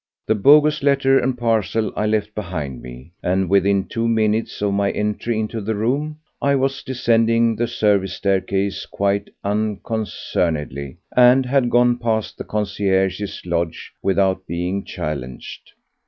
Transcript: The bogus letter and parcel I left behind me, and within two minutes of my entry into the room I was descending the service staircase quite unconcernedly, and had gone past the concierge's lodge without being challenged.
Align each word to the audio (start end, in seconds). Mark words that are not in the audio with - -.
The 0.25 0.33
bogus 0.33 0.81
letter 0.81 1.19
and 1.19 1.37
parcel 1.37 1.93
I 1.95 2.07
left 2.07 2.33
behind 2.33 2.81
me, 2.81 3.11
and 3.21 3.47
within 3.51 3.83
two 3.83 4.07
minutes 4.07 4.59
of 4.63 4.73
my 4.73 4.89
entry 4.89 5.39
into 5.39 5.61
the 5.61 5.75
room 5.75 6.17
I 6.41 6.55
was 6.55 6.81
descending 6.81 7.55
the 7.55 7.67
service 7.67 8.13
staircase 8.15 8.87
quite 8.87 9.29
unconcernedly, 9.43 10.97
and 11.15 11.45
had 11.45 11.69
gone 11.69 11.99
past 11.99 12.39
the 12.39 12.43
concierge's 12.45 13.43
lodge 13.45 13.91
without 14.01 14.47
being 14.47 14.85
challenged. 14.85 15.71